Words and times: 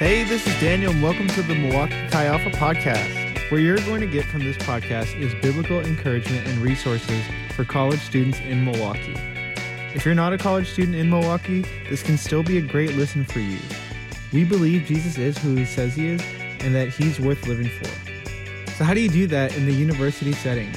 Hey, 0.00 0.24
this 0.24 0.46
is 0.46 0.58
Daniel, 0.62 0.92
and 0.92 1.02
welcome 1.02 1.28
to 1.28 1.42
the 1.42 1.54
Milwaukee 1.54 2.08
Chi 2.08 2.24
Alpha 2.24 2.48
podcast. 2.52 3.50
Where 3.50 3.60
you're 3.60 3.76
going 3.80 4.00
to 4.00 4.06
get 4.06 4.24
from 4.24 4.40
this 4.40 4.56
podcast 4.56 5.14
is 5.20 5.34
biblical 5.42 5.78
encouragement 5.80 6.46
and 6.46 6.56
resources 6.56 7.22
for 7.54 7.66
college 7.66 8.00
students 8.00 8.40
in 8.40 8.64
Milwaukee. 8.64 9.12
If 9.94 10.06
you're 10.06 10.14
not 10.14 10.32
a 10.32 10.38
college 10.38 10.70
student 10.70 10.96
in 10.96 11.10
Milwaukee, 11.10 11.66
this 11.90 12.02
can 12.02 12.16
still 12.16 12.42
be 12.42 12.56
a 12.56 12.62
great 12.62 12.94
listen 12.94 13.26
for 13.26 13.40
you. 13.40 13.58
We 14.32 14.42
believe 14.42 14.86
Jesus 14.86 15.18
is 15.18 15.36
who 15.36 15.54
he 15.54 15.66
says 15.66 15.96
he 15.96 16.12
is 16.12 16.22
and 16.60 16.74
that 16.74 16.88
he's 16.88 17.20
worth 17.20 17.46
living 17.46 17.68
for. 17.68 18.70
So, 18.70 18.84
how 18.84 18.94
do 18.94 19.00
you 19.02 19.10
do 19.10 19.26
that 19.26 19.54
in 19.54 19.66
the 19.66 19.74
university 19.74 20.32
setting? 20.32 20.72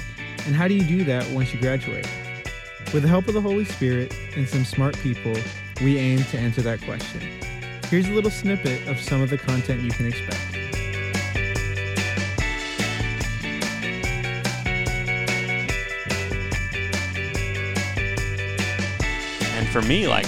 And 0.46 0.54
how 0.54 0.68
do 0.68 0.74
you 0.74 0.84
do 0.84 1.06
that 1.06 1.26
once 1.30 1.54
you 1.54 1.62
graduate? 1.62 2.10
With 2.94 3.04
the 3.04 3.08
help 3.08 3.30
of 3.30 3.36
the 3.36 3.42
Holy 3.42 3.64
Spirit 3.64 4.14
and 4.36 4.50
some 4.50 4.66
smart 4.66 4.98
people, 4.98 5.38
we 5.82 5.98
aim 5.98 6.26
to 6.26 6.38
answer 6.38 6.62
that 6.64 6.82
question. 6.82 7.22
Here's 7.94 8.08
a 8.08 8.12
little 8.12 8.32
snippet 8.32 8.88
of 8.88 9.00
some 9.00 9.22
of 9.22 9.30
the 9.30 9.38
content 9.38 9.84
you 9.84 9.92
can 9.92 10.08
expect. 10.08 10.36
And 19.56 19.68
for 19.70 19.84
me, 19.84 20.08
like 20.08 20.26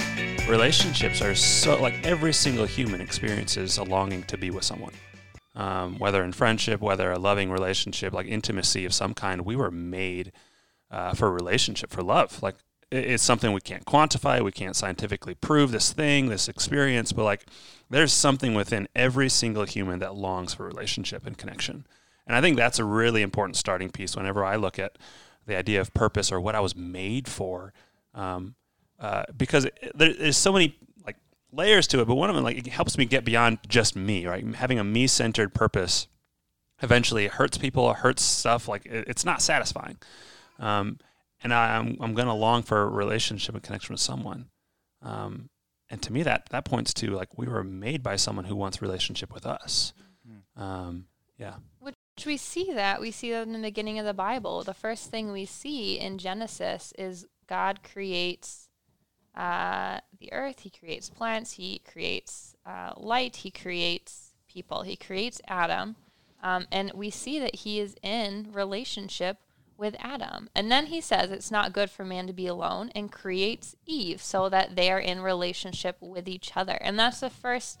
relationships 0.48 1.20
are 1.20 1.34
so 1.34 1.82
like 1.82 2.06
every 2.06 2.32
single 2.32 2.66
human 2.66 3.00
experiences 3.00 3.78
a 3.78 3.82
longing 3.82 4.22
to 4.28 4.38
be 4.38 4.52
with 4.52 4.62
someone. 4.62 4.92
Um, 5.56 5.98
whether 5.98 6.22
in 6.22 6.30
friendship, 6.30 6.80
whether 6.80 7.10
a 7.10 7.18
loving 7.18 7.50
relationship, 7.50 8.12
like 8.12 8.28
intimacy 8.28 8.84
of 8.84 8.94
some 8.94 9.12
kind, 9.12 9.40
we 9.40 9.56
were 9.56 9.72
made 9.72 10.30
uh, 10.92 11.14
for 11.14 11.32
relationship, 11.32 11.90
for 11.90 12.04
love. 12.04 12.40
Like 12.44 12.54
it's 12.90 13.22
something 13.22 13.52
we 13.52 13.60
can't 13.60 13.84
quantify, 13.84 14.42
we 14.42 14.52
can't 14.52 14.76
scientifically 14.76 15.34
prove 15.34 15.72
this 15.72 15.92
thing, 15.92 16.28
this 16.28 16.48
experience, 16.48 17.12
but 17.12 17.24
like 17.24 17.46
there's 17.90 18.12
something 18.12 18.54
within 18.54 18.88
every 18.94 19.28
single 19.28 19.64
human 19.64 19.98
that 19.98 20.14
longs 20.14 20.54
for 20.54 20.64
relationship 20.64 21.26
and 21.26 21.36
connection. 21.36 21.86
And 22.26 22.36
I 22.36 22.40
think 22.40 22.56
that's 22.56 22.78
a 22.78 22.84
really 22.84 23.22
important 23.22 23.56
starting 23.56 23.90
piece 23.90 24.16
whenever 24.16 24.44
I 24.44 24.56
look 24.56 24.78
at 24.78 24.98
the 25.46 25.56
idea 25.56 25.80
of 25.80 25.94
purpose 25.94 26.32
or 26.32 26.40
what 26.40 26.54
I 26.54 26.60
was 26.60 26.76
made 26.76 27.28
for. 27.28 27.72
Um, 28.14 28.54
uh, 28.98 29.24
because 29.36 29.66
it, 29.66 29.92
there, 29.94 30.12
there's 30.12 30.36
so 30.36 30.52
many 30.52 30.76
like 31.04 31.16
layers 31.52 31.86
to 31.88 32.00
it, 32.00 32.06
but 32.06 32.14
one 32.14 32.30
of 32.30 32.36
them 32.36 32.44
like 32.44 32.58
it 32.58 32.66
helps 32.68 32.96
me 32.98 33.04
get 33.04 33.24
beyond 33.24 33.58
just 33.68 33.94
me. 33.94 34.26
Right, 34.26 34.44
having 34.54 34.78
a 34.78 34.84
me-centered 34.84 35.54
purpose 35.54 36.08
eventually 36.82 37.28
hurts 37.28 37.58
people, 37.58 37.92
hurts 37.92 38.22
stuff. 38.22 38.68
Like 38.68 38.86
it, 38.86 39.06
it's 39.06 39.24
not 39.24 39.42
satisfying. 39.42 39.98
Um, 40.58 40.98
and 41.46 41.54
I, 41.54 41.76
am 41.76 41.86
I'm, 41.86 41.96
I'm 42.00 42.14
gonna 42.14 42.34
long 42.34 42.64
for 42.64 42.82
a 42.82 42.88
relationship 42.88 43.54
and 43.54 43.62
connection 43.62 43.92
with 43.92 44.00
someone. 44.00 44.46
Um, 45.00 45.48
and 45.88 46.02
to 46.02 46.12
me, 46.12 46.24
that 46.24 46.48
that 46.50 46.64
points 46.64 46.92
to 46.94 47.10
like 47.12 47.38
we 47.38 47.46
were 47.46 47.62
made 47.62 48.02
by 48.02 48.16
someone 48.16 48.46
who 48.46 48.56
wants 48.56 48.82
relationship 48.82 49.32
with 49.32 49.46
us. 49.46 49.92
Hmm. 50.26 50.62
Um, 50.62 51.04
yeah. 51.38 51.54
Which 51.78 51.94
we 52.26 52.36
see 52.36 52.72
that 52.72 53.00
we 53.00 53.12
see 53.12 53.30
that 53.30 53.46
in 53.46 53.52
the 53.52 53.60
beginning 53.60 54.00
of 54.00 54.04
the 54.04 54.12
Bible. 54.12 54.64
The 54.64 54.74
first 54.74 55.12
thing 55.12 55.30
we 55.30 55.44
see 55.44 56.00
in 56.00 56.18
Genesis 56.18 56.92
is 56.98 57.26
God 57.46 57.84
creates 57.84 58.68
uh, 59.36 60.00
the 60.18 60.32
earth, 60.32 60.60
he 60.60 60.70
creates 60.70 61.08
plants, 61.08 61.52
he 61.52 61.80
creates 61.88 62.56
uh, 62.66 62.94
light, 62.96 63.36
he 63.36 63.52
creates 63.52 64.32
people, 64.48 64.82
he 64.82 64.96
creates 64.96 65.40
Adam. 65.46 65.94
Um, 66.42 66.66
and 66.72 66.90
we 66.92 67.10
see 67.10 67.38
that 67.38 67.54
he 67.54 67.78
is 67.78 67.94
in 68.02 68.48
relationship 68.52 69.38
with 69.76 69.96
Adam. 69.98 70.48
And 70.54 70.70
then 70.70 70.86
he 70.86 71.00
says 71.00 71.30
it's 71.30 71.50
not 71.50 71.72
good 71.72 71.90
for 71.90 72.04
man 72.04 72.26
to 72.26 72.32
be 72.32 72.46
alone 72.46 72.90
and 72.94 73.12
creates 73.12 73.76
Eve 73.84 74.22
so 74.22 74.48
that 74.48 74.76
they 74.76 74.90
are 74.90 75.00
in 75.00 75.20
relationship 75.20 75.96
with 76.00 76.28
each 76.28 76.56
other. 76.56 76.78
And 76.80 76.98
that's 76.98 77.20
the 77.20 77.30
first 77.30 77.78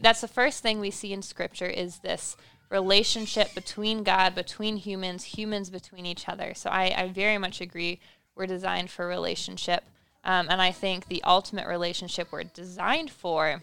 that's 0.00 0.20
the 0.20 0.28
first 0.28 0.62
thing 0.62 0.80
we 0.80 0.90
see 0.90 1.12
in 1.12 1.22
scripture 1.22 1.66
is 1.66 1.98
this 1.98 2.36
relationship 2.70 3.54
between 3.54 4.02
God, 4.02 4.34
between 4.34 4.76
humans, 4.76 5.24
humans 5.24 5.70
between 5.70 6.06
each 6.06 6.28
other. 6.28 6.54
So 6.54 6.70
I, 6.70 6.94
I 6.96 7.08
very 7.08 7.38
much 7.38 7.60
agree 7.60 8.00
we're 8.34 8.46
designed 8.46 8.90
for 8.90 9.06
relationship. 9.06 9.84
Um, 10.24 10.46
and 10.48 10.60
I 10.62 10.72
think 10.72 11.06
the 11.06 11.22
ultimate 11.24 11.66
relationship 11.66 12.28
we're 12.30 12.44
designed 12.44 13.10
for 13.10 13.62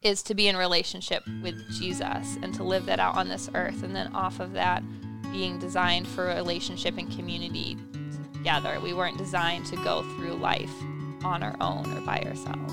is 0.00 0.22
to 0.24 0.34
be 0.34 0.48
in 0.48 0.56
relationship 0.56 1.22
with 1.42 1.70
Jesus 1.72 2.36
and 2.42 2.54
to 2.54 2.64
live 2.64 2.86
that 2.86 3.00
out 3.00 3.16
on 3.16 3.28
this 3.28 3.48
earth. 3.54 3.82
And 3.82 3.94
then 3.94 4.14
off 4.14 4.40
of 4.40 4.52
that, 4.52 4.82
being 5.32 5.58
designed 5.58 6.06
for 6.06 6.26
relationship 6.26 6.98
and 6.98 7.10
community 7.16 7.76
together. 8.34 8.78
We 8.80 8.92
weren't 8.92 9.18
designed 9.18 9.66
to 9.66 9.76
go 9.76 10.02
through 10.14 10.34
life 10.34 10.72
on 11.24 11.42
our 11.42 11.56
own 11.60 11.92
or 11.96 12.00
by 12.02 12.20
ourselves. 12.20 12.72